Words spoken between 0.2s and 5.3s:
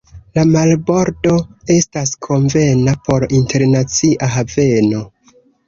La marbordo estas konvena por internacia haveno.